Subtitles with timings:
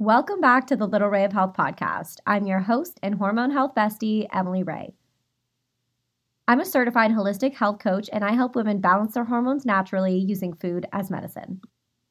[0.00, 2.18] Welcome back to the Little Rae of Health podcast.
[2.24, 4.94] I'm your host and hormone health bestie, Emily Rae.
[6.46, 10.52] I'm a certified holistic health coach and I help women balance their hormones naturally using
[10.52, 11.60] food as medicine.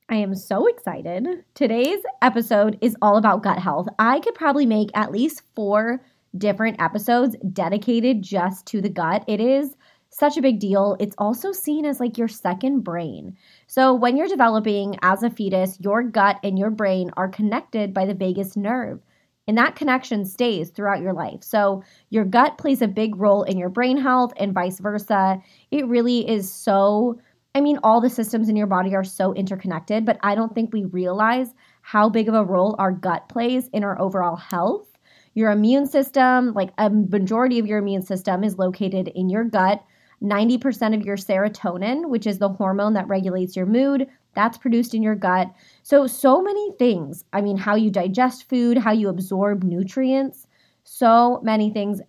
[0.10, 1.46] I am so excited.
[1.54, 3.88] Today's episode is all about gut health.
[3.98, 6.04] I could probably make at least four
[6.38, 9.24] different episodes dedicated just to the gut.
[9.28, 9.78] It is
[10.10, 10.96] such a big deal.
[11.00, 13.38] It's also seen as like your second brain.
[13.68, 18.06] So, when you're developing as a fetus, your gut and your brain are connected by
[18.06, 19.02] the vagus nerve.
[19.48, 21.44] And that connection stays throughout your life.
[21.44, 25.42] So, your gut plays a big role in your brain health and vice versa.
[25.72, 27.20] It really is so
[27.58, 30.72] I mean, all the systems in your body are so interconnected, but I don't think
[30.72, 34.88] we realize how big of a role our gut plays in our overall health.
[35.34, 39.84] Your immune system, like a majority of your immune system, is located in your gut.
[40.24, 45.02] 90% of your serotonin, which is the hormone that regulates your mood, that's produced in
[45.02, 45.52] your gut.
[45.84, 47.24] So, so many things.
[47.34, 50.48] I mean, how you digest food, how you absorb nutrients,
[50.84, 52.02] so many things.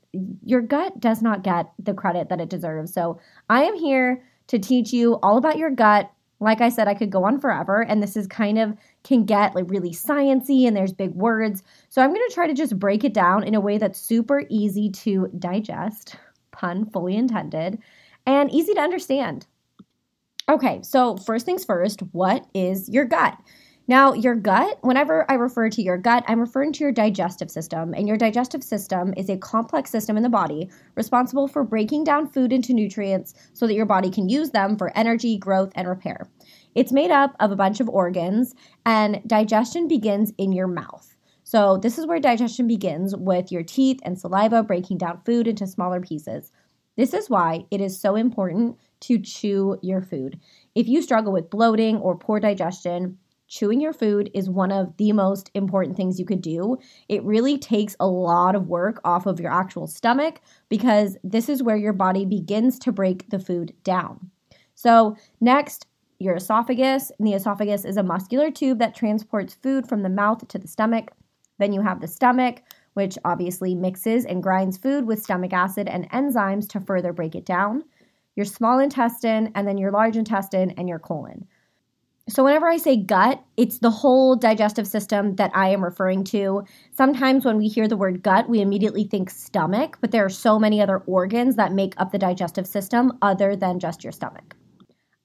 [0.44, 2.92] Your gut does not get the credit that it deserves.
[2.92, 6.10] So, I am here to teach you all about your gut.
[6.41, 9.54] Like I said, I could go on forever, and this is kind of can get
[9.54, 11.62] like really sciency and there's big words.
[11.88, 14.44] So I'm going to try to just break it down in a way that's super
[14.48, 16.16] easy to digest,
[16.52, 17.78] pun fully intended,
[18.28, 19.46] and easy to understand.
[20.50, 23.38] Okay, so first things first, what is your gut?
[23.88, 27.94] Now, your gut, whenever I refer to your gut, I'm referring to your digestive system.
[27.94, 32.30] And your digestive system is a complex system in the body responsible for breaking down
[32.30, 36.28] food into nutrients so that your body can use them for energy, growth, and repair.
[36.74, 38.54] It's made up of a bunch of organs,
[38.84, 41.16] and digestion begins in your mouth.
[41.44, 45.66] So, this is where digestion begins with your teeth and saliva breaking down food into
[45.66, 46.52] smaller pieces.
[46.98, 50.41] This is why it is so important to chew your food.
[50.74, 55.12] If you struggle with bloating or poor digestion, chewing your food is one of the
[55.12, 56.76] most important things you could do.
[57.08, 61.62] It really takes a lot of work off of your actual stomach because this is
[61.62, 64.28] where your body begins to break the food down.
[64.75, 65.86] So, next,
[66.19, 67.12] your esophagus.
[67.16, 70.66] And the esophagus is a muscular tube that transports food from the mouth to the
[70.66, 71.12] stomach.
[71.59, 72.62] Then you have the stomach,
[72.98, 77.47] which obviously mixes and grinds food with stomach acid and enzymes to further break it
[77.47, 77.84] down.
[78.34, 81.47] Your small intestine, and then your large intestine and your colon.
[82.28, 86.64] So, whenever I say gut, it's the whole digestive system that I am referring to.
[86.91, 90.59] Sometimes when we hear the word gut, we immediately think stomach, but there are so
[90.59, 94.57] many other organs that make up the digestive system other than just your stomach.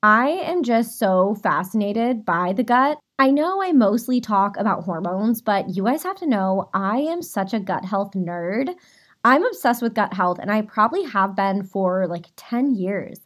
[0.03, 2.99] I am just so fascinated by the gut.
[3.19, 7.21] I know I mostly talk about hormones, but you guys have to know I am
[7.21, 8.75] such a gut health nerd.
[9.23, 13.21] I'm obsessed with gut health, and I probably have been for like 10 years.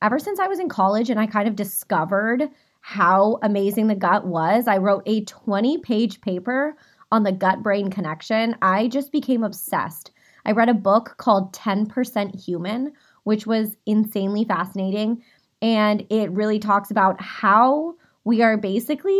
[0.00, 2.48] Ever since I was in college and I kind of discovered
[2.80, 4.66] how amazing the gut was.
[4.66, 6.78] I wrote a 20 page paper
[7.12, 8.56] on the gut brain connection.
[8.62, 10.12] I just became obsessed.
[10.46, 12.92] I read a book called 10% Human,
[13.24, 15.22] which was insanely fascinating.
[15.64, 19.18] And it really talks about how we are basically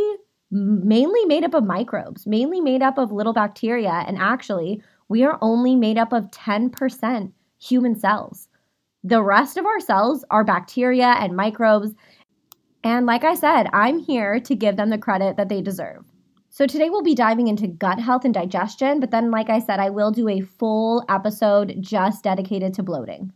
[0.51, 4.05] mainly made up of microbes, mainly made up of little bacteria.
[4.07, 8.49] And actually, we are only made up of 10% human cells.
[9.03, 11.95] The rest of our cells are bacteria and microbes.
[12.83, 16.05] And like I said, I'm here to give them the credit that they deserve.
[16.51, 19.81] So today we'll be diving into gut health and digestion, but then, like I said,
[19.81, 23.33] I will do a full episode just dedicated to bloating.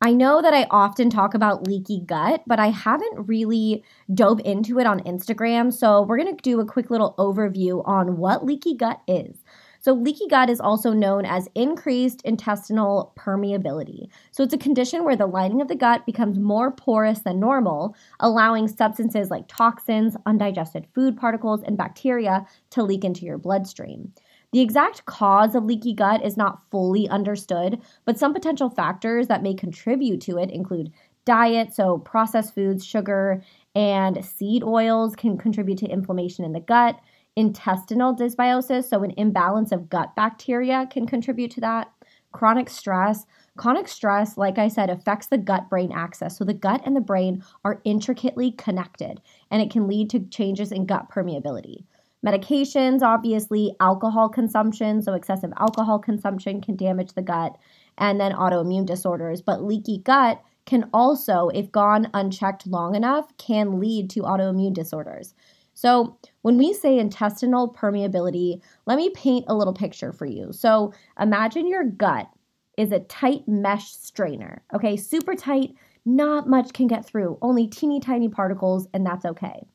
[0.00, 3.82] I know that I often talk about leaky gut, but I haven't really
[4.14, 5.72] dove into it on Instagram.
[5.72, 9.42] So, we're going to do a quick little overview on what leaky gut is.
[9.80, 14.08] So, leaky gut is also known as increased intestinal permeability.
[14.30, 17.96] So, it's a condition where the lining of the gut becomes more porous than normal,
[18.20, 24.12] allowing substances like toxins, undigested food particles, and bacteria to leak into your bloodstream.
[24.52, 29.42] The exact cause of leaky gut is not fully understood, but some potential factors that
[29.42, 30.92] may contribute to it include
[31.26, 33.42] diet, so processed foods, sugar,
[33.74, 36.98] and seed oils can contribute to inflammation in the gut.
[37.36, 41.92] Intestinal dysbiosis, so an imbalance of gut bacteria, can contribute to that.
[42.32, 43.26] Chronic stress.
[43.58, 46.38] Chronic stress, like I said, affects the gut brain axis.
[46.38, 50.72] So the gut and the brain are intricately connected, and it can lead to changes
[50.72, 51.84] in gut permeability.
[52.26, 57.56] Medications, obviously, alcohol consumption, so excessive alcohol consumption can damage the gut,
[57.96, 59.40] and then autoimmune disorders.
[59.40, 65.34] But leaky gut can also, if gone unchecked long enough, can lead to autoimmune disorders.
[65.74, 70.52] So, when we say intestinal permeability, let me paint a little picture for you.
[70.52, 72.28] So, imagine your gut
[72.76, 74.96] is a tight mesh strainer, okay?
[74.96, 75.74] Super tight,
[76.04, 79.66] not much can get through, only teeny tiny particles, and that's okay.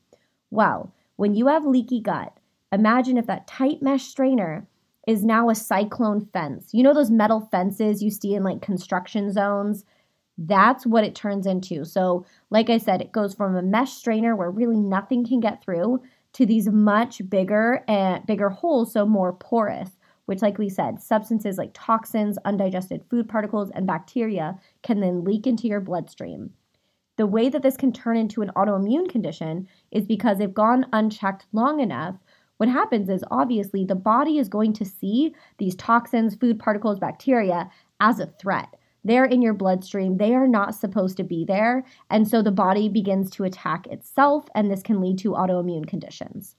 [0.52, 2.38] Well, when you have leaky gut,
[2.72, 4.68] imagine if that tight mesh strainer
[5.08, 6.70] is now a cyclone fence.
[6.72, 9.86] You know those metal fences you see in like construction zones?
[10.38, 11.86] That's what it turns into.
[11.86, 15.62] So, like I said, it goes from a mesh strainer where really nothing can get
[15.64, 16.02] through
[16.34, 19.92] to these much bigger and bigger holes, so more porous,
[20.26, 25.46] which, like we said, substances like toxins, undigested food particles, and bacteria can then leak
[25.46, 26.52] into your bloodstream.
[27.18, 31.46] The way that this can turn into an autoimmune condition is because they've gone unchecked
[31.54, 32.16] long enough.
[32.58, 37.70] What happens is obviously the body is going to see these toxins, food particles, bacteria
[38.00, 38.76] as a threat.
[39.04, 40.18] They're in your bloodstream.
[40.18, 41.84] They are not supposed to be there.
[42.10, 46.56] And so the body begins to attack itself, and this can lead to autoimmune conditions.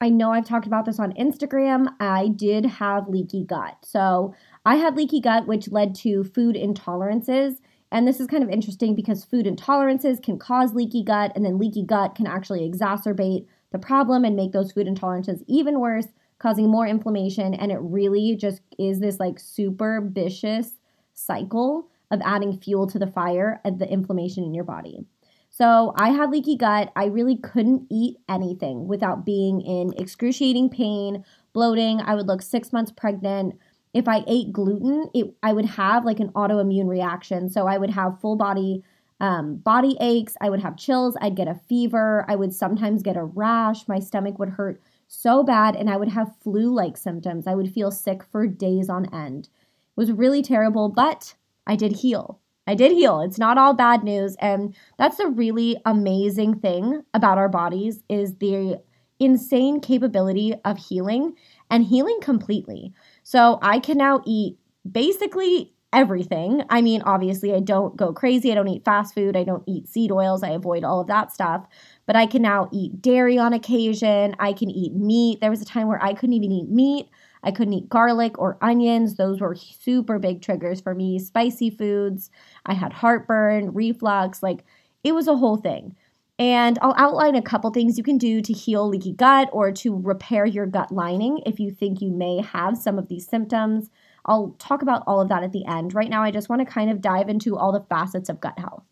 [0.00, 1.88] I know I've talked about this on Instagram.
[2.00, 3.76] I did have leaky gut.
[3.82, 4.34] So
[4.64, 7.56] I had leaky gut, which led to food intolerances.
[7.92, 11.58] And this is kind of interesting because food intolerances can cause leaky gut, and then
[11.58, 16.06] leaky gut can actually exacerbate the problem and make those food intolerances even worse,
[16.38, 17.54] causing more inflammation.
[17.54, 20.72] And it really just is this like super vicious
[21.14, 25.04] cycle of adding fuel to the fire of the inflammation in your body.
[25.50, 26.92] So I had leaky gut.
[26.96, 31.24] I really couldn't eat anything without being in excruciating pain,
[31.54, 32.00] bloating.
[32.00, 33.58] I would look six months pregnant.
[33.96, 37.48] If I ate gluten, it, I would have like an autoimmune reaction.
[37.48, 38.82] So I would have full body
[39.18, 40.36] um, body aches.
[40.42, 41.16] I would have chills.
[41.22, 42.26] I'd get a fever.
[42.28, 43.88] I would sometimes get a rash.
[43.88, 47.46] My stomach would hurt so bad, and I would have flu like symptoms.
[47.46, 49.48] I would feel sick for days on end It
[49.96, 51.34] was really terrible, but
[51.66, 52.40] I did heal.
[52.66, 53.20] I did heal.
[53.20, 54.36] It's not all bad news.
[54.40, 58.82] And that's the really amazing thing about our bodies is the
[59.18, 61.34] insane capability of healing
[61.70, 62.92] and healing completely.
[63.26, 64.56] So I can now eat
[64.88, 66.62] basically everything.
[66.70, 68.52] I mean, obviously, I don't go crazy.
[68.52, 69.36] I don't eat fast food.
[69.36, 70.44] I don't eat seed oils.
[70.44, 71.66] I avoid all of that stuff.
[72.06, 74.36] But I can now eat dairy on occasion.
[74.38, 75.40] I can eat meat.
[75.40, 77.08] There was a time where I couldn't even eat meat.
[77.42, 79.16] I couldn't eat garlic or onions.
[79.16, 81.18] Those were super big triggers for me.
[81.18, 82.30] Spicy foods.
[82.64, 84.40] I had heartburn, reflux.
[84.40, 84.64] Like
[85.02, 85.96] it was a whole thing.
[86.38, 89.98] And I'll outline a couple things you can do to heal leaky gut or to
[89.98, 93.90] repair your gut lining if you think you may have some of these symptoms.
[94.26, 95.94] I'll talk about all of that at the end.
[95.94, 98.58] Right now, I just want to kind of dive into all the facets of gut
[98.58, 98.84] health.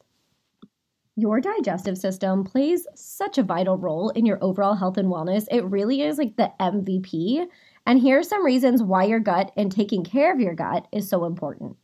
[1.17, 5.47] Your digestive system plays such a vital role in your overall health and wellness.
[5.51, 7.47] It really is like the MVP
[7.87, 11.09] and here are some reasons why your gut and taking care of your gut is
[11.09, 11.77] so important.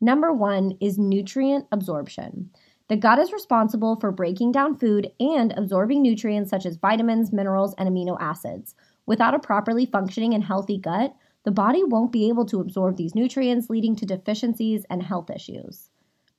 [0.00, 2.50] Number one is nutrient absorption.
[2.90, 7.72] The gut is responsible for breaking down food and absorbing nutrients such as vitamins, minerals,
[7.78, 8.74] and amino acids.
[9.06, 11.14] Without a properly functioning and healthy gut,
[11.44, 15.88] the body won't be able to absorb these nutrients, leading to deficiencies and health issues.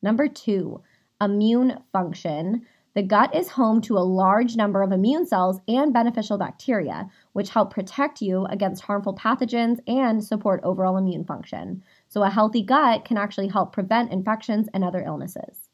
[0.02, 0.82] Number two,
[1.22, 2.66] immune function.
[2.96, 7.52] The gut is home to a large number of immune cells and beneficial bacteria, which
[7.52, 11.82] help protect you against harmful pathogens and support overall immune function.
[12.10, 15.70] So, a healthy gut can actually help prevent infections and other illnesses.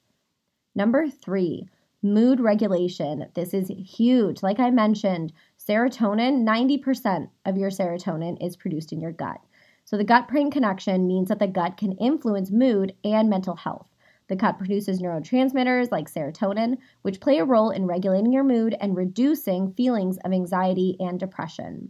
[0.78, 1.68] Number three,
[2.04, 3.26] mood regulation.
[3.34, 4.44] This is huge.
[4.44, 9.42] Like I mentioned, serotonin, 90% of your serotonin is produced in your gut.
[9.86, 13.88] So, the gut brain connection means that the gut can influence mood and mental health.
[14.28, 18.96] The gut produces neurotransmitters like serotonin, which play a role in regulating your mood and
[18.96, 21.90] reducing feelings of anxiety and depression.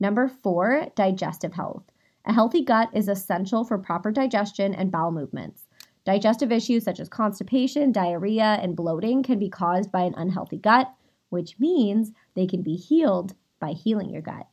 [0.00, 1.84] Number four, digestive health.
[2.24, 5.66] A healthy gut is essential for proper digestion and bowel movements.
[6.04, 10.92] Digestive issues such as constipation, diarrhea, and bloating can be caused by an unhealthy gut,
[11.28, 14.46] which means they can be healed by healing your gut.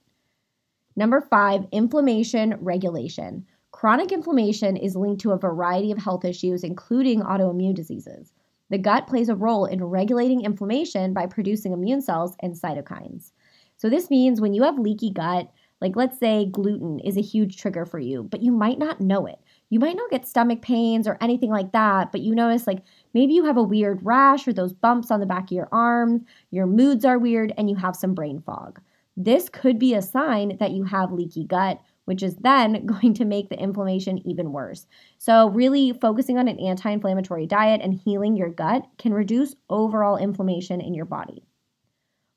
[0.95, 3.45] Number five, inflammation regulation.
[3.71, 8.33] Chronic inflammation is linked to a variety of health issues, including autoimmune diseases.
[8.69, 13.31] The gut plays a role in regulating inflammation by producing immune cells and cytokines.
[13.77, 15.49] So, this means when you have leaky gut,
[15.81, 19.25] like let's say gluten is a huge trigger for you, but you might not know
[19.25, 19.39] it.
[19.69, 22.83] You might not get stomach pains or anything like that, but you notice like
[23.13, 26.21] maybe you have a weird rash or those bumps on the back of your arms,
[26.51, 28.81] your moods are weird, and you have some brain fog.
[29.15, 33.23] This could be a sign that you have leaky gut which is then going to
[33.23, 34.87] make the inflammation even worse.
[35.19, 40.17] So, really focusing on an anti inflammatory diet and healing your gut can reduce overall
[40.17, 41.43] inflammation in your body.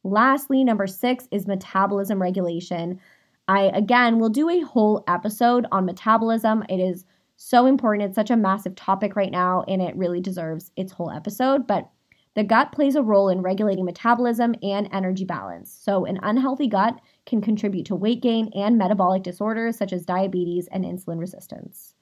[0.05, 3.01] Lastly, number six is metabolism regulation.
[3.49, 6.65] I, again, will do a whole episode on metabolism.
[6.69, 8.09] It is so important.
[8.09, 11.67] It's such a massive topic right now, and it really deserves its whole episode.
[11.67, 11.91] But
[12.35, 15.71] the gut plays a role in regulating metabolism and energy balance.
[15.71, 20.67] So, an unhealthy gut can contribute to weight gain and metabolic disorders such as diabetes
[20.69, 21.95] and insulin resistance.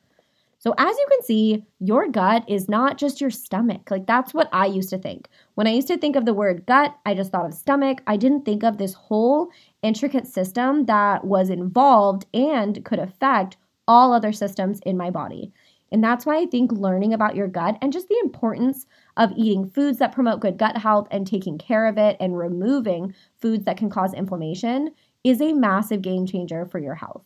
[0.60, 3.90] So, as you can see, your gut is not just your stomach.
[3.90, 5.28] Like, that's what I used to think.
[5.54, 8.02] When I used to think of the word gut, I just thought of stomach.
[8.06, 9.48] I didn't think of this whole
[9.82, 13.56] intricate system that was involved and could affect
[13.90, 15.52] all other systems in my body.
[15.90, 19.68] And that's why I think learning about your gut and just the importance of eating
[19.68, 23.76] foods that promote good gut health and taking care of it and removing foods that
[23.76, 24.92] can cause inflammation
[25.24, 27.24] is a massive game changer for your health.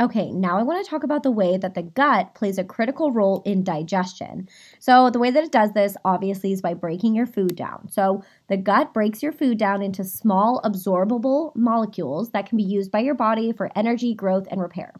[0.00, 3.12] Okay, now I want to talk about the way that the gut plays a critical
[3.12, 4.48] role in digestion.
[4.80, 7.88] So, the way that it does this obviously is by breaking your food down.
[7.88, 12.90] So, the gut breaks your food down into small, absorbable molecules that can be used
[12.90, 14.94] by your body for energy, growth, and repair.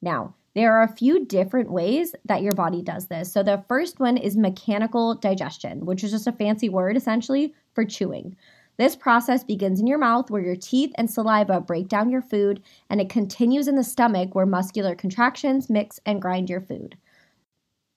[0.00, 3.32] Now, there are a few different ways that your body does this.
[3.32, 7.84] So, the first one is mechanical digestion, which is just a fancy word essentially for
[7.84, 8.36] chewing.
[8.80, 12.62] This process begins in your mouth where your teeth and saliva break down your food,
[12.88, 16.96] and it continues in the stomach where muscular contractions mix and grind your food.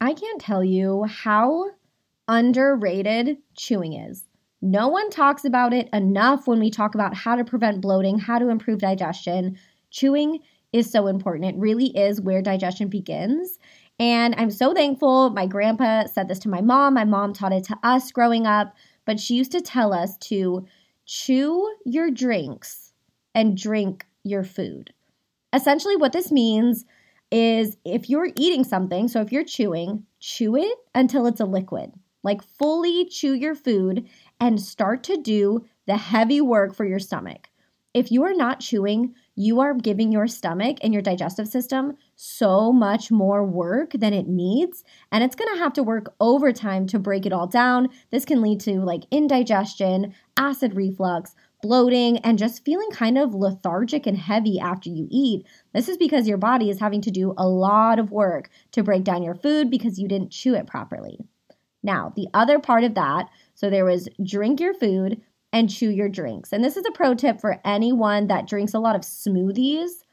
[0.01, 1.67] I can't tell you how
[2.27, 4.25] underrated chewing is.
[4.61, 8.37] No one talks about it enough when we talk about how to prevent bloating, how
[8.37, 9.57] to improve digestion.
[9.89, 10.39] Chewing
[10.73, 11.55] is so important.
[11.55, 13.57] It really is where digestion begins.
[13.99, 16.95] And I'm so thankful my grandpa said this to my mom.
[16.95, 18.75] My mom taught it to us growing up
[19.05, 20.65] but she used to tell us to
[21.05, 22.93] chew your drinks
[23.35, 24.93] and drink your food.
[25.53, 26.85] Essentially, what this means
[27.31, 31.91] is if you're eating something, so if you're chewing, chew it until it's a liquid.
[32.23, 34.07] Like fully chew your food
[34.39, 37.49] and start to do the heavy work for your stomach.
[37.93, 42.71] If you are not chewing, you are giving your stomach and your digestive system so
[42.71, 44.83] much more work than it needs.
[45.11, 47.89] And it's gonna have to work overtime to break it all down.
[48.11, 54.05] This can lead to like indigestion, acid reflux, bloating, and just feeling kind of lethargic
[54.05, 55.47] and heavy after you eat.
[55.73, 59.03] This is because your body is having to do a lot of work to break
[59.03, 61.19] down your food because you didn't chew it properly.
[61.81, 65.21] Now, the other part of that, so there was drink your food,
[65.53, 66.51] and chew your drinks.
[66.51, 70.03] And this is a pro tip for anyone that drinks a lot of smoothies.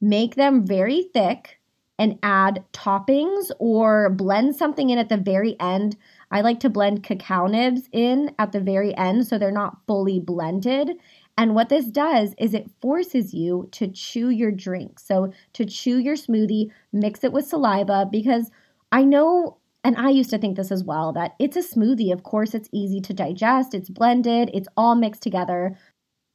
[0.00, 1.58] Make them very thick
[1.98, 5.96] and add toppings or blend something in at the very end.
[6.30, 10.20] I like to blend cacao nibs in at the very end so they're not fully
[10.20, 10.92] blended.
[11.36, 15.00] And what this does is it forces you to chew your drink.
[15.00, 18.50] So, to chew your smoothie, mix it with saliva because
[18.90, 22.12] I know and I used to think this as well that it's a smoothie.
[22.12, 25.76] Of course, it's easy to digest, it's blended, it's all mixed together.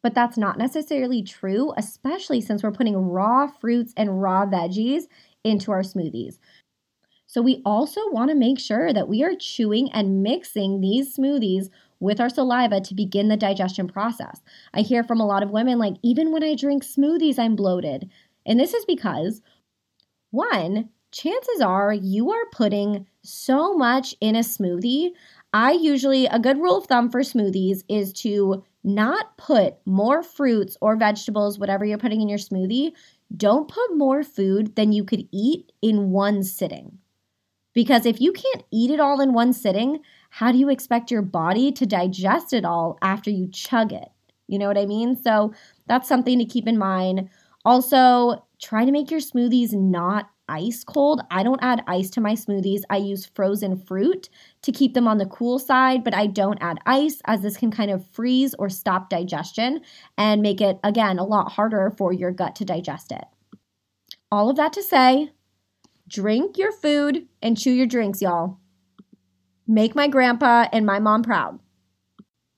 [0.02, 5.04] But that's not necessarily true, especially since we're putting raw fruits and raw veggies
[5.44, 6.40] into our smoothies.
[7.26, 11.70] So, we also want to make sure that we are chewing and mixing these smoothies
[12.00, 14.42] with our saliva to begin the digestion process.
[14.74, 18.10] I hear from a lot of women like, even when I drink smoothies, I'm bloated.
[18.46, 19.42] And this is because,
[20.32, 25.12] one, chances are you are putting so much in a smoothie.
[25.54, 30.78] I usually, a good rule of thumb for smoothies is to not put more fruits
[30.82, 32.92] or vegetables, whatever you're putting in your smoothie,
[33.36, 36.98] don't put more food than you could eat in one sitting.
[37.74, 40.00] Because if you can't eat it all in one sitting,
[40.30, 44.10] how do you expect your body to digest it all after you chug it?
[44.48, 45.16] You know what I mean?
[45.16, 45.54] So
[45.88, 47.30] that's something to keep in mind.
[47.66, 51.22] Also, try to make your smoothies not ice cold.
[51.32, 52.82] I don't add ice to my smoothies.
[52.90, 54.30] I use frozen fruit
[54.62, 57.72] to keep them on the cool side, but I don't add ice as this can
[57.72, 59.82] kind of freeze or stop digestion
[60.18, 63.26] and make it, again, a lot harder for your gut to digest it.
[64.32, 65.32] All of that to say,
[66.08, 68.60] drink your food and chew your drinks, y'all.
[69.68, 71.60] Make my grandpa and my mom proud.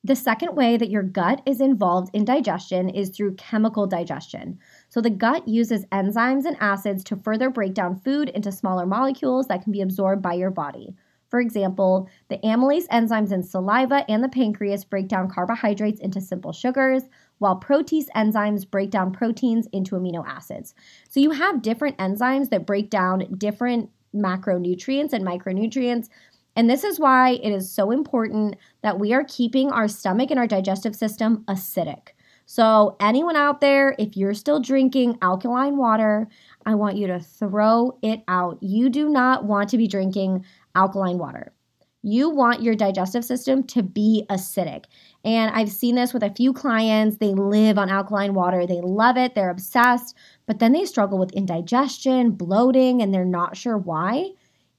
[0.04, 4.60] The second way that your gut is involved in digestion is through chemical digestion.
[4.96, 9.46] So, the gut uses enzymes and acids to further break down food into smaller molecules
[9.48, 10.96] that can be absorbed by your body.
[11.28, 16.54] For example, the amylase enzymes in saliva and the pancreas break down carbohydrates into simple
[16.54, 17.04] sugars,
[17.40, 20.74] while protease enzymes break down proteins into amino acids.
[21.10, 26.08] So, you have different enzymes that break down different macronutrients and micronutrients
[26.56, 30.40] and this is why it is so important that we are keeping our stomach and
[30.40, 32.14] our digestive system acidic.
[32.46, 36.28] So, anyone out there, if you're still drinking alkaline water,
[36.66, 38.62] I want you to throw it out.
[38.62, 41.54] You do not want to be drinking alkaline water.
[42.04, 44.86] You want your digestive system to be acidic.
[45.24, 47.18] And I've seen this with a few clients.
[47.18, 51.32] They live on alkaline water, they love it, they're obsessed, but then they struggle with
[51.32, 54.34] indigestion, bloating, and they're not sure why.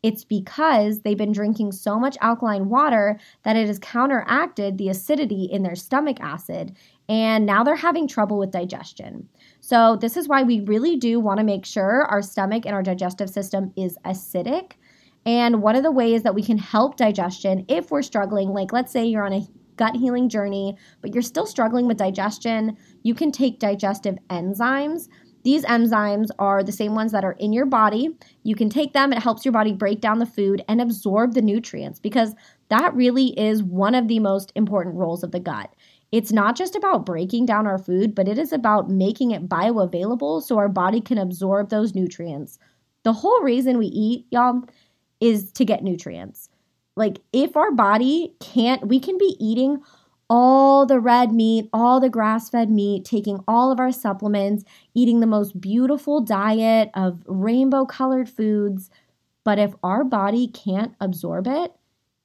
[0.05, 5.49] It's because they've been drinking so much alkaline water that it has counteracted the acidity
[5.51, 6.77] in their stomach acid.
[7.09, 9.29] And now they're having trouble with digestion.
[9.61, 12.83] So, this is why we really do want to make sure our stomach and our
[12.83, 14.73] digestive system is acidic.
[15.25, 18.93] And one of the ways that we can help digestion if we're struggling, like let's
[18.93, 19.47] say you're on a
[19.77, 25.09] gut healing journey, but you're still struggling with digestion, you can take digestive enzymes.
[25.45, 28.09] These enzymes are the same ones that are in your body.
[28.43, 31.43] You can take them, it helps your body break down the food and absorb the
[31.43, 32.35] nutrients because
[32.69, 35.73] that really is one of the most important roles of the gut.
[36.13, 40.43] It's not just about breaking down our food, but it is about making it bioavailable
[40.43, 42.59] so our body can absorb those nutrients.
[43.03, 44.63] The whole reason we eat, y'all,
[45.21, 46.49] is to get nutrients.
[46.97, 49.83] Like, if our body can't, we can be eating
[50.29, 55.21] all the red meat, all the grass fed meat, taking all of our supplements, eating
[55.21, 58.91] the most beautiful diet of rainbow colored foods.
[59.45, 61.73] But if our body can't absorb it,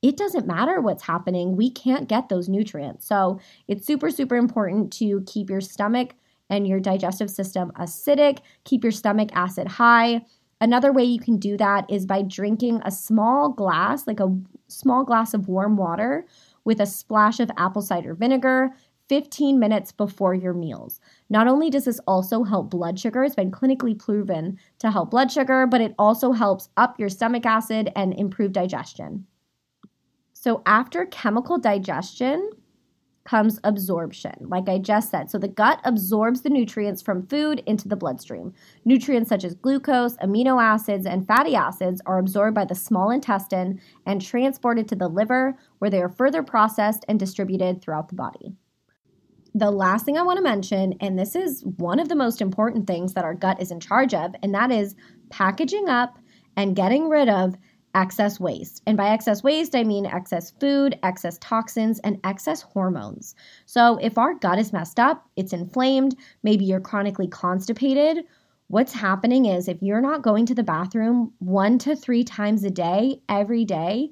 [0.02, 1.56] it doesn't matter what's happening.
[1.56, 3.06] We can't get those nutrients.
[3.06, 6.16] So it's super, super important to keep your stomach
[6.50, 10.22] and your digestive system acidic, keep your stomach acid high.
[10.60, 14.36] Another way you can do that is by drinking a small glass, like a
[14.68, 16.26] small glass of warm water
[16.66, 18.72] with a splash of apple cider vinegar
[19.10, 21.02] 15 minutes before your meals.
[21.30, 25.32] Not only does this also help blood sugar, it's been clinically proven to help blood
[25.32, 29.26] sugar, but it also helps up your stomach acid and improve digestion.
[30.42, 32.50] So, after chemical digestion,
[33.26, 35.30] comes absorption, like I just said.
[35.30, 38.52] So the gut absorbs the nutrients from food into the bloodstream.
[38.84, 43.80] Nutrients such as glucose, amino acids, and fatty acids are absorbed by the small intestine
[44.08, 48.56] and transported to the liver, where they are further processed and distributed throughout the body.
[49.54, 52.88] The last thing I want to mention, and this is one of the most important
[52.88, 54.96] things that our gut is in charge of, and that is
[55.30, 56.18] packaging up
[56.58, 57.56] and getting rid of
[57.96, 58.82] excess waste.
[58.86, 63.36] And by excess waste, I mean excess food, excess toxins, and excess hormones.
[63.66, 68.26] So if our gut is messed up, it's inflamed, maybe you're chronically constipated,
[68.68, 72.70] what's happening is if you're not going to the bathroom one to three times a
[72.70, 74.12] day, every day,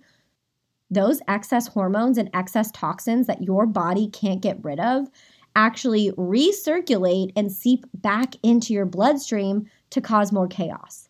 [0.92, 5.08] those excess hormones and excess toxins that your body can't get rid of
[5.56, 11.09] actually recirculate and seep back into your bloodstream to cause more chaos.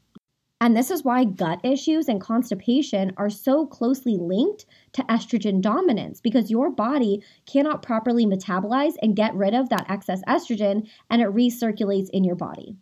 [0.62, 6.20] And this is why gut issues and constipation are so closely linked to estrogen dominance
[6.20, 11.30] because your body cannot properly metabolize and get rid of that excess estrogen and it
[11.30, 12.76] recirculates in your body.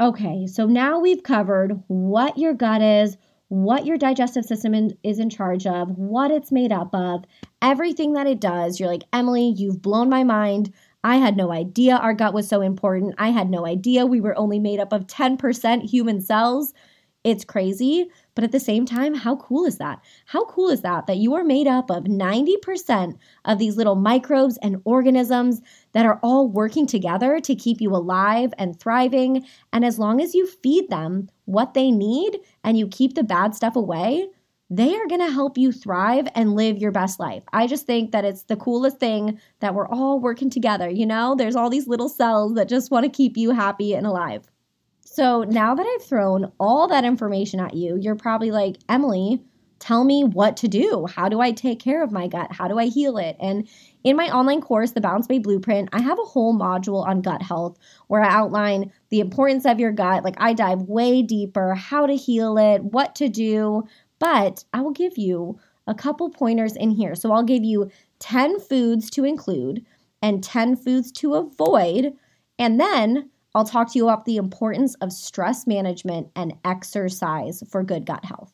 [0.00, 3.16] Okay, so now we've covered what your gut is,
[3.48, 7.24] what your digestive system in, is in charge of, what it's made up of,
[7.60, 8.78] everything that it does.
[8.78, 10.72] You're like, Emily, you've blown my mind.
[11.04, 13.14] I had no idea our gut was so important.
[13.18, 16.74] I had no idea we were only made up of 10% human cells.
[17.24, 20.00] It's crazy, but at the same time, how cool is that?
[20.26, 24.56] How cool is that that you are made up of 90% of these little microbes
[24.62, 25.60] and organisms
[25.92, 29.44] that are all working together to keep you alive and thriving.
[29.72, 33.54] And as long as you feed them what they need and you keep the bad
[33.54, 34.28] stuff away,
[34.70, 37.42] they are going to help you thrive and live your best life.
[37.52, 40.90] I just think that it's the coolest thing that we're all working together.
[40.90, 44.06] You know, there's all these little cells that just want to keep you happy and
[44.06, 44.50] alive.
[45.04, 49.42] So now that I've thrown all that information at you, you're probably like, Emily,
[49.78, 51.06] tell me what to do.
[51.06, 52.52] How do I take care of my gut?
[52.52, 53.36] How do I heal it?
[53.40, 53.66] And
[54.04, 57.42] in my online course, The Balanced Babe Blueprint, I have a whole module on gut
[57.42, 57.78] health
[58.08, 60.24] where I outline the importance of your gut.
[60.24, 63.84] Like I dive way deeper, how to heal it, what to do,
[64.18, 67.14] but I will give you a couple pointers in here.
[67.14, 69.84] So I'll give you 10 foods to include
[70.22, 72.12] and 10 foods to avoid.
[72.58, 77.82] And then I'll talk to you about the importance of stress management and exercise for
[77.82, 78.52] good gut health.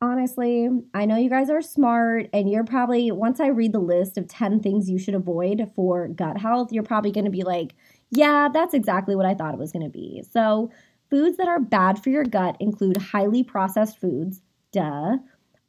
[0.00, 4.16] Honestly, I know you guys are smart, and you're probably, once I read the list
[4.16, 7.74] of 10 things you should avoid for gut health, you're probably gonna be like,
[8.10, 10.22] yeah, that's exactly what I thought it was gonna be.
[10.30, 10.70] So,
[11.10, 14.40] foods that are bad for your gut include highly processed foods,
[14.72, 15.18] duh.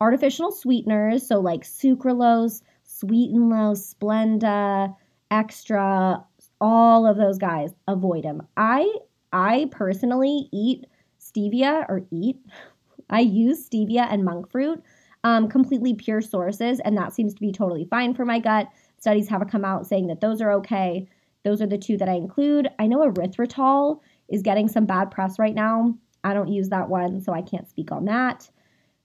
[0.02, 4.96] Artificial sweeteners, so like sucralose, sweet and low, Splenda,
[5.30, 6.24] extra,
[6.62, 8.46] all of those guys, avoid them.
[8.58, 8.92] I
[9.32, 10.86] I personally eat
[11.20, 12.38] stevia or eat.
[13.10, 14.82] I use stevia and monk fruit,
[15.24, 18.68] um, completely pure sources, and that seems to be totally fine for my gut.
[19.00, 21.08] Studies have come out saying that those are okay.
[21.44, 22.70] Those are the two that I include.
[22.80, 25.96] I know erythritol is getting some bad press right now.
[26.24, 28.50] I don't use that one, so I can't speak on that.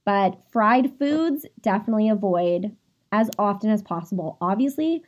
[0.04, 2.76] But fried foods, definitely avoid
[3.12, 4.36] as often as possible.
[4.40, 5.02] Obviously,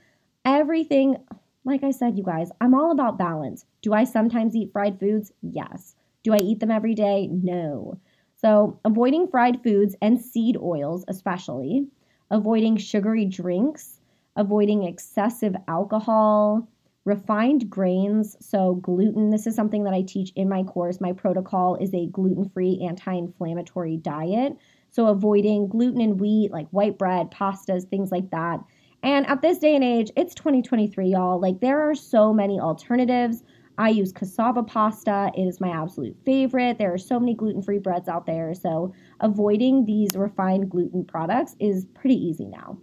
[0.44, 1.16] everything,
[1.64, 3.66] like I said, you guys, I'm all about balance.
[3.82, 5.32] Do I sometimes eat fried foods?
[5.42, 5.94] Yes.
[6.22, 7.28] Do I eat them every day?
[7.30, 7.98] No.
[8.36, 11.88] So, avoiding fried foods and seed oils, especially,
[12.30, 14.00] avoiding sugary drinks,
[14.36, 16.68] avoiding excessive alcohol,
[17.04, 19.30] refined grains, so gluten.
[19.30, 21.00] This is something that I teach in my course.
[21.00, 24.56] My protocol is a gluten free, anti inflammatory diet.
[24.96, 28.60] So, avoiding gluten and wheat, like white bread, pastas, things like that.
[29.02, 31.38] And at this day and age, it's 2023, y'all.
[31.38, 33.42] Like, there are so many alternatives.
[33.76, 35.30] I use cassava pasta.
[35.36, 36.78] It is my absolute favorite.
[36.78, 38.54] There are so many gluten free breads out there.
[38.54, 42.78] So, avoiding these refined gluten products is pretty easy now.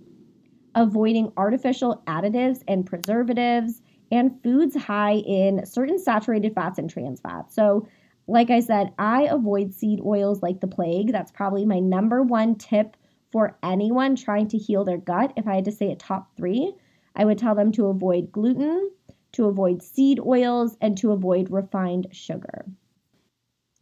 [0.76, 7.56] Avoiding artificial additives and preservatives and foods high in certain saturated fats and trans fats.
[7.56, 7.88] So,
[8.28, 11.12] like I said, I avoid seed oils like the plague.
[11.12, 12.96] That's probably my number one tip
[13.32, 15.34] for anyone trying to heal their gut.
[15.36, 16.74] If I had to say a top three,
[17.16, 18.92] I would tell them to avoid gluten,
[19.34, 22.66] to avoid seed oils, and to avoid refined sugar.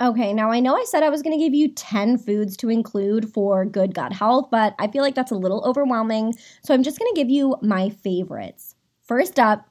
[0.02, 2.70] Okay, now I know I said I was going to give you 10 foods to
[2.70, 6.34] include for good gut health, but I feel like that's a little overwhelming.
[6.64, 8.74] So I'm just going to give you my favorites.
[9.04, 9.70] First up,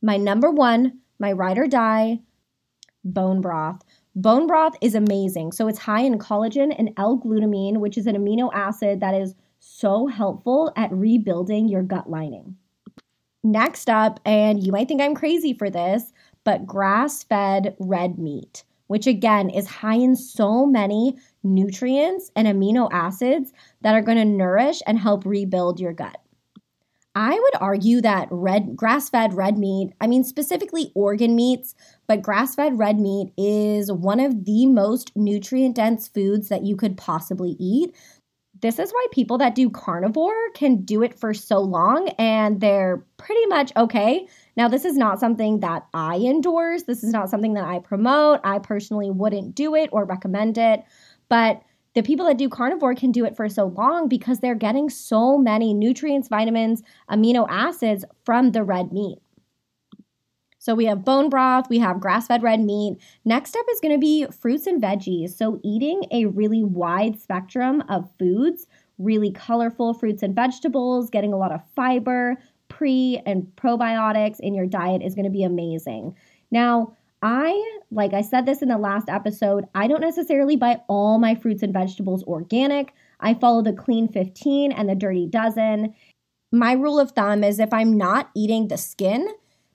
[0.00, 2.20] my number one, my ride or die,
[3.04, 3.82] bone broth.
[4.14, 5.52] Bone broth is amazing.
[5.52, 10.06] So it's high in collagen and L-glutamine, which is an amino acid that is so
[10.06, 12.56] helpful at rebuilding your gut lining.
[13.42, 16.12] Next up, and you might think I'm crazy for this,
[16.44, 22.88] but grass fed red meat, which again is high in so many nutrients and amino
[22.92, 26.18] acids that are going to nourish and help rebuild your gut.
[27.14, 31.74] I would argue that red grass-fed red meat, I mean specifically organ meats,
[32.12, 37.56] but grass-fed red meat is one of the most nutrient-dense foods that you could possibly
[37.58, 37.96] eat.
[38.60, 43.02] This is why people that do carnivore can do it for so long and they're
[43.16, 44.28] pretty much okay.
[44.58, 46.82] Now, this is not something that I endorse.
[46.82, 48.40] This is not something that I promote.
[48.44, 50.84] I personally wouldn't do it or recommend it.
[51.30, 51.62] But
[51.94, 55.38] the people that do carnivore can do it for so long because they're getting so
[55.38, 59.16] many nutrients, vitamins, amino acids from the red meat.
[60.62, 62.96] So we have bone broth, we have grass fed red meat.
[63.24, 65.30] Next up is going to be fruits and veggies.
[65.30, 71.36] So eating a really wide spectrum of foods, really colorful fruits and vegetables, getting a
[71.36, 76.14] lot of fiber, pre and probiotics in your diet is going to be amazing.
[76.52, 81.18] Now, I, like I said this in the last episode, I don't necessarily buy all
[81.18, 82.94] my fruits and vegetables organic.
[83.18, 85.92] I follow the clean 15 and the dirty dozen.
[86.52, 89.26] My rule of thumb is if I'm not eating the skin,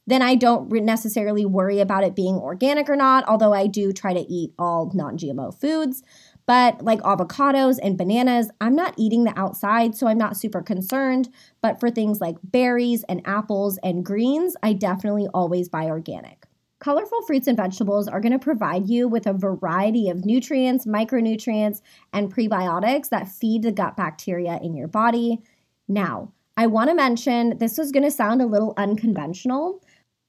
[0.08, 4.14] then I don't necessarily worry about it being organic or not, although I do try
[4.14, 6.02] to eat all non GMO foods.
[6.46, 11.28] But like avocados and bananas, I'm not eating the outside, so I'm not super concerned.
[11.62, 16.46] But for things like berries and apples and greens, I definitely always buy organic.
[16.80, 21.82] Colorful fruits and vegetables are going to provide you with a variety of nutrients, micronutrients,
[22.14, 25.42] and prebiotics that feed the gut bacteria in your body.
[25.90, 29.84] Now, I want to mention this is going to sound a little unconventional,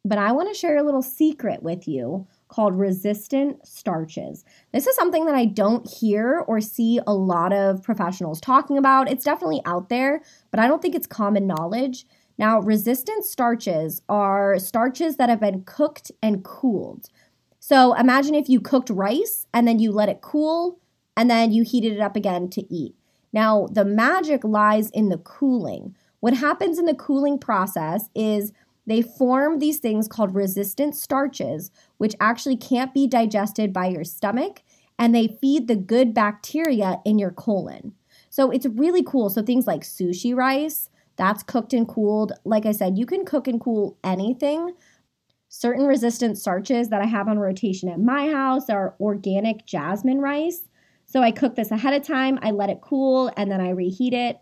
[0.09, 4.45] but I want to share a little secret with you called resistant starches.
[4.73, 9.11] This is something that I don't hear or see a lot of professionals talking about.
[9.11, 12.07] It's definitely out there, but I don't think it's common knowledge.
[12.39, 17.11] Now, resistant starches are starches that have been cooked and cooled.
[17.59, 20.81] So imagine if you cooked rice and then you let it cool
[21.17, 22.95] and then you heated it up again to eat.
[23.33, 25.95] Now, the magic lies in the cooling.
[26.21, 28.53] What happens in the cooling process is
[28.89, 34.63] they form these things called resistant starches, which actually can't be digested by your stomach,
[34.99, 37.93] and they feed the good bacteria in your colon.
[38.31, 39.29] So it's really cool.
[39.29, 42.33] So things like sushi rice, that's cooked and cooled.
[42.45, 44.73] Like I said, you can cook and cool anything.
[45.51, 50.63] Certain resistant starches that I have on rotation at my house are organic jasmine rice.
[51.05, 54.15] So I cook this ahead of time, I let it cool, and then I reheat
[54.15, 54.39] it.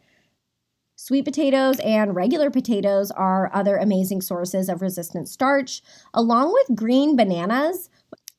[1.07, 5.81] Sweet potatoes and regular potatoes are other amazing sources of resistant starch,
[6.13, 7.91] along with green bananas.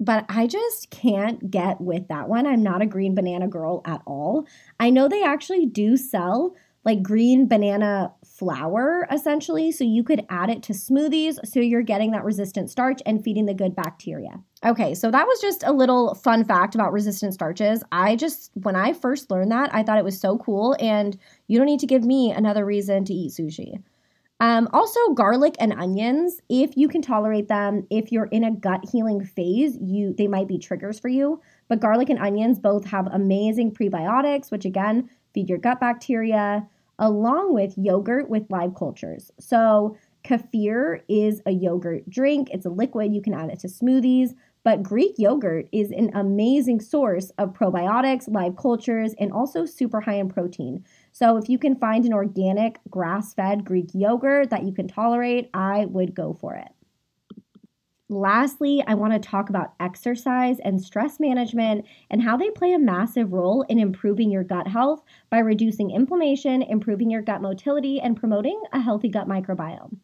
[0.02, 2.46] But I just can't get with that one.
[2.46, 4.46] I'm not a green banana girl at all.
[4.82, 6.56] I know they actually do sell
[6.88, 9.74] like green banana flour essentially.
[9.74, 13.46] So you could add it to smoothies so you're getting that resistant starch and feeding
[13.46, 14.40] the good bacteria.
[14.66, 17.84] Okay, so that was just a little fun fact about resistant starches.
[17.92, 21.16] I just, when I first learned that, I thought it was so cool, and
[21.48, 23.84] you don't need to give me another reason to eat sushi.
[24.40, 28.86] Um, also, garlic and onions, if you can tolerate them, if you're in a gut
[28.92, 31.42] healing phase, you they might be triggers for you.
[31.68, 36.68] But garlic and onions both have amazing prebiotics, which again feed your gut bacteria
[37.00, 39.32] along with yogurt with live cultures.
[39.40, 44.34] So, kefir is a yogurt drink, it's a liquid, you can add it to smoothies.
[44.64, 50.16] But Greek yogurt is an amazing source of probiotics, live cultures, and also super high
[50.16, 50.84] in protein.
[51.14, 55.50] So if you can find an organic grass fed Greek yogurt that you can tolerate,
[55.54, 56.68] I would go for it.
[58.10, 62.80] Lastly, I want to talk about exercise and stress management and how they play a
[62.80, 68.16] massive role in improving your gut health by reducing inflammation, improving your gut motility, and
[68.16, 69.98] promoting a healthy gut microbiome.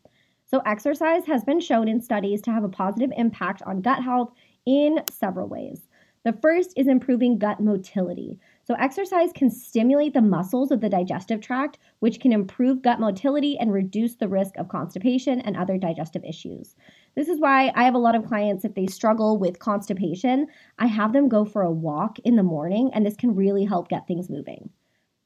[0.44, 4.34] So, exercise has been shown in studies to have a positive impact on gut health
[4.66, 5.88] in several ways.
[6.26, 8.38] The first is improving gut motility.
[8.66, 13.58] So, exercise can stimulate the muscles of the digestive tract, which can improve gut motility
[13.58, 16.76] and reduce the risk of constipation and other digestive issues.
[17.16, 20.48] This is why I have a lot of clients, if they struggle with constipation,
[20.80, 23.88] I have them go for a walk in the morning, and this can really help
[23.88, 24.70] get things moving.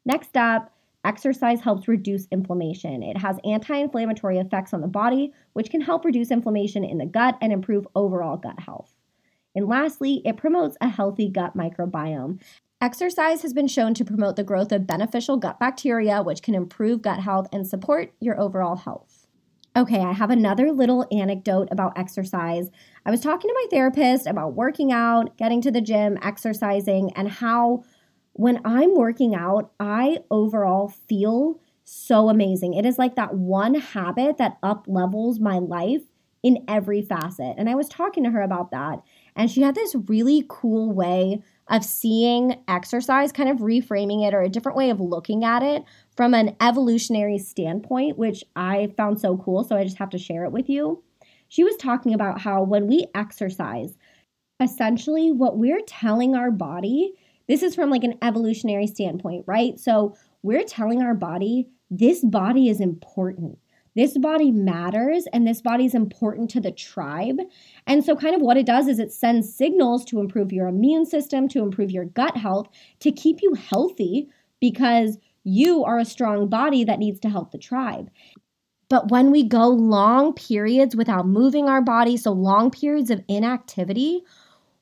[0.06, 0.74] Next up,
[1.06, 3.04] exercise helps reduce inflammation.
[3.04, 7.06] It has anti inflammatory effects on the body, which can help reduce inflammation in the
[7.06, 8.94] gut and improve overall gut health.
[9.56, 12.42] And lastly, it promotes a healthy gut microbiome.
[12.80, 17.02] Exercise has been shown to promote the growth of beneficial gut bacteria, which can improve
[17.02, 19.17] gut health and support your overall health.
[19.78, 22.72] Okay, I have another little anecdote about exercise.
[23.06, 27.30] I was talking to my therapist about working out, getting to the gym, exercising, and
[27.30, 27.84] how
[28.34, 32.74] when I'm working out, I overall feel so amazing.
[32.74, 36.02] It is like that one habit that up levels my life
[36.48, 37.56] in every facet.
[37.58, 39.02] And I was talking to her about that,
[39.36, 44.42] and she had this really cool way of seeing exercise, kind of reframing it or
[44.42, 45.84] a different way of looking at it
[46.16, 49.66] from an evolutionary standpoint, which I found so cool.
[49.66, 51.04] So I just have to share it with you.
[51.50, 53.98] She was talking about how when we exercise,
[54.62, 57.14] essentially what we're telling our body,
[57.50, 59.78] this is from like an evolutionary standpoint, right?
[59.78, 63.60] So we're telling our body, this body is important.
[63.98, 67.40] This body matters and this body is important to the tribe.
[67.88, 71.08] And so, kind of what it does is it sends signals to improve your immune
[71.08, 74.30] system, to improve your gut health, to keep you healthy
[74.62, 78.12] because you are a strong body that needs to help the tribe.
[78.88, 84.22] But when we go long periods without moving our body, so long periods of inactivity,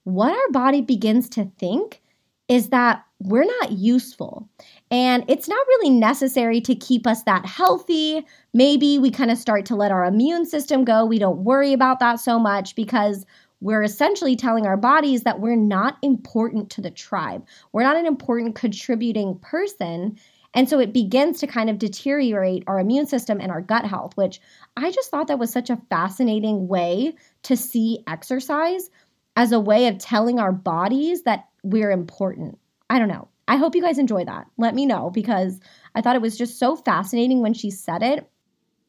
[0.04, 2.01] what our body begins to think
[2.49, 4.49] is that we're not useful.
[4.91, 8.25] And it's not really necessary to keep us that healthy.
[8.54, 11.06] Maybe we kind of start to let our immune system go.
[11.06, 13.25] We don't worry about that so much because
[13.62, 17.45] we're essentially telling our bodies that we're not important to the tribe.
[17.71, 20.17] We're not an important contributing person.
[20.54, 24.15] And so it begins to kind of deteriorate our immune system and our gut health,
[24.15, 24.39] which
[24.78, 28.89] I just thought that was such a fascinating way to see exercise
[29.36, 32.58] as a way of telling our bodies that we're important.
[32.89, 33.30] I don't know.
[33.48, 34.48] I hope you guys enjoy that.
[34.58, 35.60] Let me know because
[35.93, 38.30] I thought it was just so fascinating when she said it.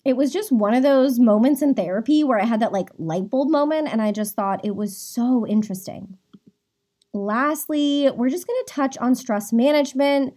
[0.05, 3.29] It was just one of those moments in therapy where I had that like light
[3.29, 6.17] bulb moment and I just thought it was so interesting.
[7.13, 10.35] Lastly, we're just going to touch on stress management.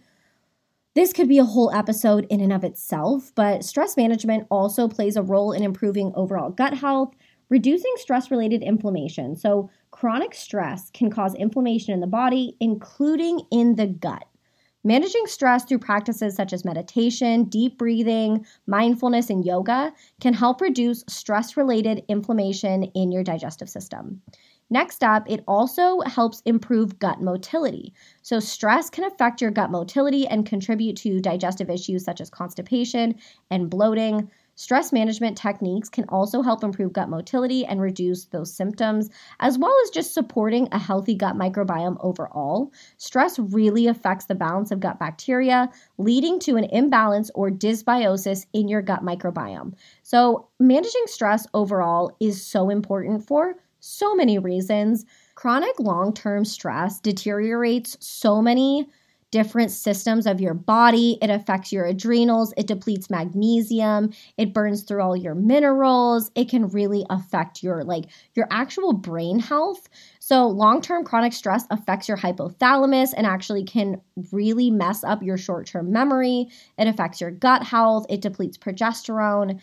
[0.94, 5.16] This could be a whole episode in and of itself, but stress management also plays
[5.16, 7.14] a role in improving overall gut health,
[7.48, 9.36] reducing stress related inflammation.
[9.36, 14.24] So, Chronic stress can cause inflammation in the body, including in the gut.
[14.82, 21.04] Managing stress through practices such as meditation, deep breathing, mindfulness, and yoga can help reduce
[21.06, 24.22] stress related inflammation in your digestive system.
[24.70, 27.92] Next up, it also helps improve gut motility.
[28.22, 33.16] So, stress can affect your gut motility and contribute to digestive issues such as constipation
[33.50, 34.30] and bloating.
[34.60, 39.08] Stress management techniques can also help improve gut motility and reduce those symptoms,
[39.40, 42.70] as well as just supporting a healthy gut microbiome overall.
[42.98, 48.68] Stress really affects the balance of gut bacteria, leading to an imbalance or dysbiosis in
[48.68, 49.72] your gut microbiome.
[50.02, 55.06] So, managing stress overall is so important for so many reasons.
[55.36, 58.90] Chronic long term stress deteriorates so many
[59.30, 61.18] different systems of your body.
[61.22, 66.30] It affects your adrenals, it depletes magnesium, it burns through all your minerals.
[66.34, 69.88] It can really affect your like your actual brain health.
[70.18, 74.00] So, long-term chronic stress affects your hypothalamus and actually can
[74.32, 76.48] really mess up your short-term memory.
[76.78, 79.60] It affects your gut health, it depletes progesterone.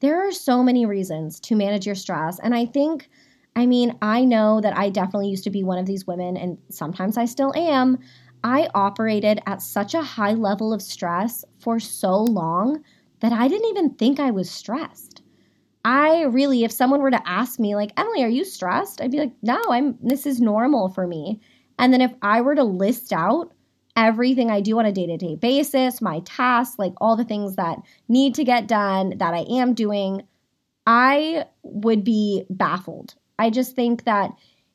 [0.00, 3.10] There are so many reasons to manage your stress, and I think
[3.56, 6.56] I mean, I know that I definitely used to be one of these women, and
[6.70, 7.98] sometimes I still am.
[8.42, 12.82] I operated at such a high level of stress for so long
[13.20, 15.22] that I didn't even think I was stressed.
[15.84, 19.00] I really, if someone were to ask me, like, Emily, are you stressed?
[19.00, 21.40] I'd be like, no, I'm, this is normal for me.
[21.78, 23.52] And then if I were to list out
[23.96, 27.56] everything I do on a day to day basis, my tasks, like all the things
[27.56, 30.22] that need to get done that I am doing,
[30.86, 33.14] I would be baffled.
[33.38, 34.30] I just think that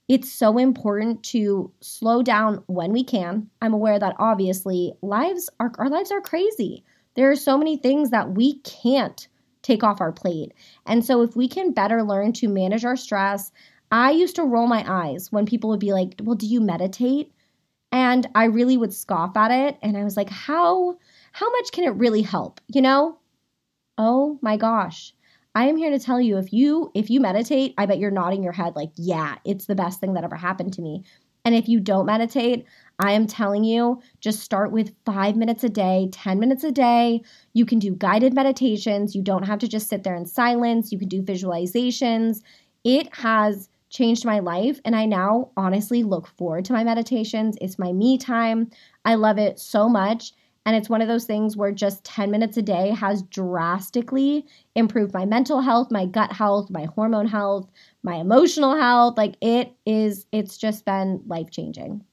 [0.07, 3.49] it's so important to slow down when we can.
[3.61, 6.83] I'm aware that obviously lives are our lives are crazy.
[7.15, 9.27] There are so many things that we can't
[9.61, 10.53] take off our plate.
[10.85, 13.51] And so if we can better learn to manage our stress,
[13.91, 17.31] I used to roll my eyes when people would be like, "Well, do you meditate?"
[17.91, 20.97] And I really would scoff at it and I was like, "How
[21.33, 23.17] how much can it really help?" You know?
[23.97, 25.13] Oh my gosh.
[25.55, 28.43] I am here to tell you if you if you meditate, I bet you're nodding
[28.43, 31.03] your head like, "Yeah, it's the best thing that ever happened to me."
[31.45, 32.65] And if you don't meditate,
[32.99, 37.21] I am telling you, just start with 5 minutes a day, 10 minutes a day.
[37.53, 39.15] You can do guided meditations.
[39.15, 40.91] You don't have to just sit there in silence.
[40.91, 42.41] You can do visualizations.
[42.83, 47.55] It has changed my life and I now honestly look forward to my meditations.
[47.61, 48.69] It's my me time.
[49.05, 50.33] I love it so much.
[50.65, 55.13] And it's one of those things where just 10 minutes a day has drastically improved
[55.13, 57.69] my mental health, my gut health, my hormone health,
[58.03, 59.17] my emotional health.
[59.17, 62.03] Like it is, it's just been life changing.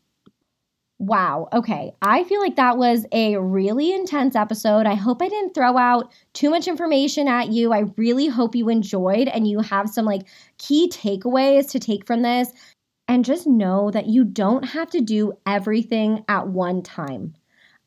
[0.98, 1.48] Wow.
[1.52, 1.92] Okay.
[2.02, 4.86] I feel like that was a really intense episode.
[4.86, 7.72] I hope I didn't throw out too much information at you.
[7.72, 12.22] I really hope you enjoyed and you have some like key takeaways to take from
[12.22, 12.52] this.
[13.08, 17.34] And just know that you don't have to do everything at one time.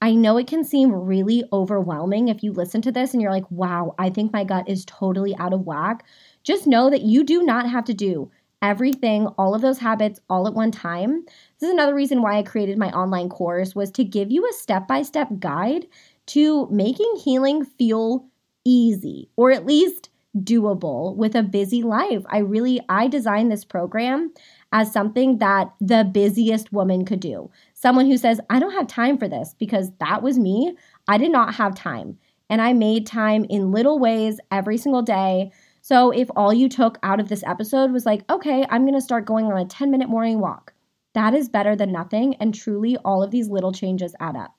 [0.02, 3.50] I know it can seem really overwhelming if you listen to this and you're like,
[3.50, 6.06] wow, I think my gut is totally out of whack.
[6.44, 8.30] Just know that you do not have to do
[8.62, 11.24] everything, all of those habits all at one time.
[11.60, 14.54] This is another reason why I created my online course was to give you a
[14.54, 15.88] step-by-step guide
[16.28, 18.26] to making healing feel
[18.64, 22.24] easy or at least doable with a busy life.
[22.28, 24.34] I really I designed this program
[24.72, 27.50] as something that the busiest woman could do.
[27.76, 30.76] Someone who says, I don't have time for this because that was me.
[31.08, 32.18] I did not have time.
[32.50, 35.52] And I made time in little ways every single day.
[35.82, 39.02] So if all you took out of this episode was like, okay, I'm going to
[39.02, 40.74] start going on a 10 minute morning walk,
[41.14, 42.36] that is better than nothing.
[42.36, 44.56] And truly, all of these little changes add up.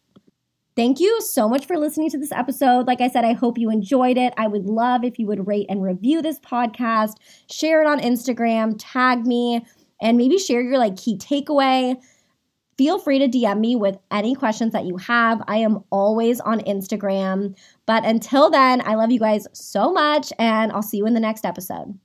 [0.76, 2.87] Thank you so much for listening to this episode.
[2.87, 4.35] Like I said, I hope you enjoyed it.
[4.37, 7.14] I would love if you would rate and review this podcast,
[7.50, 9.64] share it on Instagram, tag me
[10.02, 11.96] and maybe share your like key takeaway.
[12.78, 15.42] Feel free to DM me with any questions that you have.
[15.48, 17.56] I am always on Instagram.
[17.86, 21.20] But until then, I love you guys so much and I'll see you in the
[21.20, 21.98] next episode.